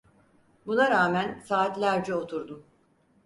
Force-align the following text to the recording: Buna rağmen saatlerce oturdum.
Buna 0.65 0.91
rağmen 0.91 1.43
saatlerce 1.47 2.15
oturdum. 2.15 2.65